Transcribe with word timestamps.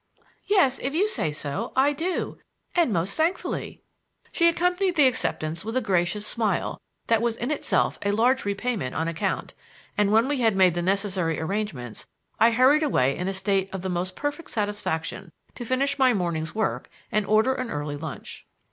"Yes, 0.47 0.79
if 0.79 0.95
you 0.95 1.07
say 1.07 1.31
so, 1.31 1.73
I 1.75 1.93
do; 1.93 2.39
and 2.73 2.91
most 2.91 3.13
thankfully." 3.13 3.83
She 4.31 4.47
accompanied 4.49 4.95
the 4.95 5.05
acceptance 5.05 5.63
with 5.63 5.77
a 5.77 5.79
gracious 5.79 6.25
smile 6.25 6.81
that 7.05 7.21
was 7.21 7.35
in 7.35 7.51
itself 7.51 7.99
a 8.01 8.09
large 8.09 8.43
repayment 8.43 8.95
on 8.95 9.07
account, 9.07 9.53
and 9.95 10.11
when 10.11 10.27
we 10.27 10.39
had 10.39 10.55
made 10.55 10.73
the 10.73 10.81
necessary 10.81 11.39
arrangements, 11.39 12.07
I 12.39 12.49
hurried 12.49 12.81
away 12.81 13.15
in 13.15 13.27
a 13.27 13.33
state 13.35 13.69
of 13.71 13.83
the 13.83 13.89
most 13.89 14.15
perfect 14.15 14.49
satisfaction 14.49 15.31
to 15.53 15.65
finish 15.65 15.99
my 15.99 16.15
morning's 16.15 16.55
work 16.55 16.89
and 17.11 17.23
order 17.27 17.53
an 17.53 17.69
early 17.69 17.95
lunch. 17.95 18.47